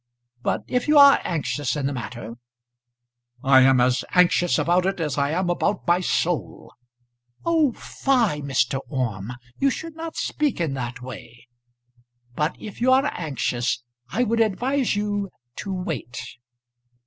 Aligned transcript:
But 0.41 0.61
if 0.67 0.87
you 0.87 0.97
are 0.97 1.21
anxious 1.23 1.75
in 1.75 1.85
the 1.85 1.93
matter" 1.93 2.33
"I 3.43 3.61
am 3.61 3.79
as 3.79 4.03
anxious 4.15 4.57
about 4.57 4.87
it 4.87 4.99
as 4.99 5.15
I 5.15 5.29
am 5.29 5.47
about 5.47 5.85
my 5.85 5.99
soul!" 5.99 6.73
"Oh 7.45 7.73
fie, 7.73 8.41
Mr. 8.41 8.79
Orme! 8.87 9.33
You 9.59 9.69
should 9.69 9.95
not 9.95 10.15
speak 10.15 10.59
in 10.59 10.73
that 10.73 11.03
way. 11.03 11.45
But 12.35 12.55
if 12.59 12.81
you 12.81 12.91
are 12.91 13.11
anxious, 13.15 13.83
I 14.09 14.23
would 14.23 14.39
advise 14.39 14.95
you 14.95 15.29
to 15.57 15.71
wait." 15.71 16.17